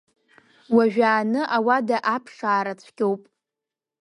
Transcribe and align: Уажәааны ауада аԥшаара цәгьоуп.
Уажәааны 0.75 1.41
ауада 1.55 1.97
аԥшаара 2.15 2.73
цәгьоуп. 2.81 3.21